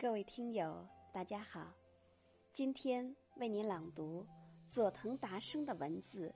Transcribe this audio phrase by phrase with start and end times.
[0.00, 1.74] 各位听友，大家好，
[2.52, 4.24] 今天为您朗读
[4.68, 6.28] 佐藤达生的文字《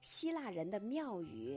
[0.00, 1.56] 希腊人的庙宇》。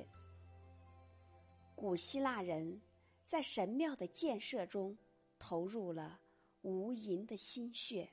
[1.73, 2.79] 古希腊人
[3.25, 4.95] 在神庙的建设中
[5.39, 6.21] 投入了
[6.61, 8.07] 无垠的心血。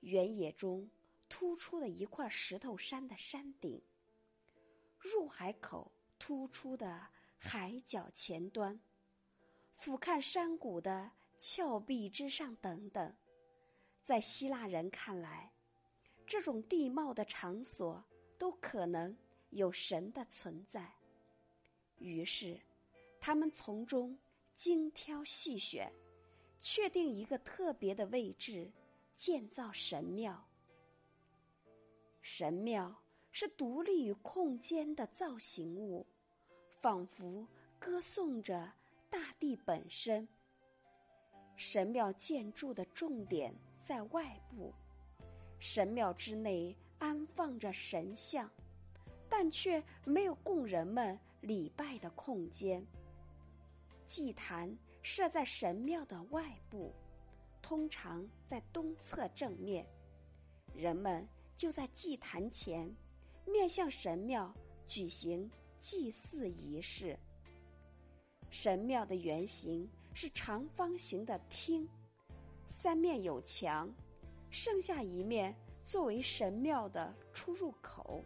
[0.00, 0.86] 原野中
[1.30, 3.82] 突出的一块石头山的山顶，
[4.98, 7.00] 入海口突出的
[7.38, 8.78] 海角前端，
[9.72, 11.10] 俯瞰山谷的。
[11.48, 13.14] 峭壁之上，等等，
[14.02, 15.48] 在希腊人看来，
[16.26, 18.04] 这种地貌的场所
[18.36, 19.16] 都可能
[19.50, 20.92] 有神的存在。
[21.98, 22.60] 于是，
[23.20, 24.18] 他们从中
[24.56, 25.88] 精挑细选，
[26.60, 28.68] 确定一个特别的位置，
[29.14, 30.44] 建造神庙。
[32.22, 32.92] 神庙
[33.30, 36.04] 是独立于空间的造型物，
[36.72, 37.46] 仿佛
[37.78, 38.72] 歌颂着
[39.08, 40.26] 大地本身。
[41.56, 44.72] 神庙建筑的重点在外部，
[45.58, 48.48] 神庙之内安放着神像，
[49.28, 52.84] 但却没有供人们礼拜的空间。
[54.04, 54.72] 祭坛
[55.02, 56.94] 设在神庙的外部，
[57.62, 59.84] 通常在东侧正面，
[60.74, 62.94] 人们就在祭坛前
[63.46, 64.54] 面向神庙
[64.86, 67.18] 举行祭祀仪式。
[68.50, 71.86] 神庙的原型是长方形的厅，
[72.66, 73.86] 三面有墙，
[74.48, 78.24] 剩下一面作为神庙的出入口。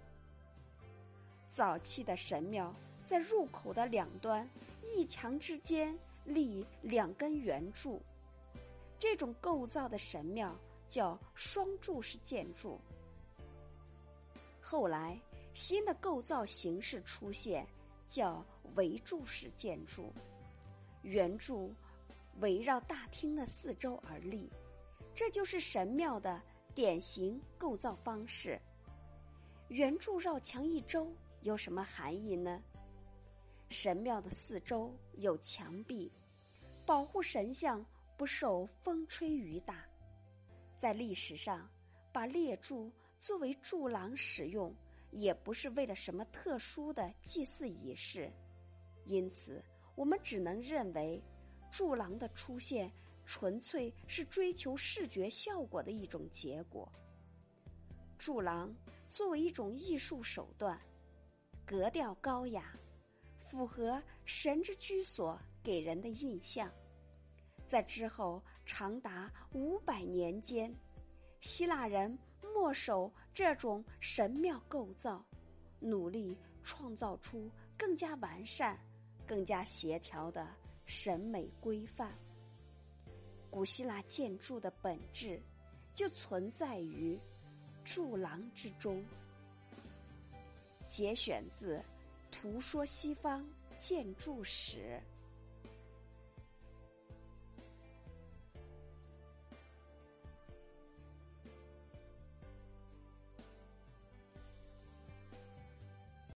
[1.51, 2.73] 早期的神庙
[3.05, 4.49] 在入口的两端
[4.85, 8.01] 一墙之间立两根圆柱，
[8.97, 10.57] 这种构造的神庙
[10.89, 12.81] 叫双柱式建筑。
[14.61, 15.21] 后来
[15.55, 17.67] 新的构造形式出现。
[18.11, 18.45] 叫
[18.75, 20.13] 围柱式建筑，
[21.03, 21.75] 圆柱
[22.41, 24.51] 围绕大厅的四周而立，
[25.15, 26.41] 这就是神庙的
[26.75, 28.61] 典型构造方式。
[29.69, 32.63] 圆柱绕墙一周有什么含义呢？
[33.69, 36.13] 神庙的四周有墙壁，
[36.85, 37.85] 保护神像
[38.17, 39.85] 不受风吹雨打。
[40.77, 41.69] 在历史上，
[42.13, 44.75] 把列柱作为柱廊使用。
[45.13, 48.33] 也不是为了什么特殊的祭祀仪式，
[49.07, 49.61] 因此
[49.95, 51.23] 我们只能认为，
[51.71, 52.91] 柱廊的出现
[53.25, 56.91] 纯粹是追求视觉效果的一种结果。
[58.19, 58.75] 柱廊
[59.11, 60.79] 作为一种艺术手段，
[61.67, 62.75] 格调高雅，
[63.41, 66.71] 符合神之居所给人的印象。
[67.67, 70.75] 在之后长达五百年间。
[71.41, 75.25] 希腊人默守这种神庙构造，
[75.79, 78.79] 努力创造出更加完善、
[79.31, 80.45] 更加协调的
[80.87, 82.13] 审美规范。
[83.49, 85.41] 古希腊建筑的本质
[85.95, 87.17] 就存在于
[87.85, 89.01] 柱廊之中。
[90.85, 91.79] 节选自
[92.33, 93.49] 《图说西方
[93.79, 95.01] 建筑史》。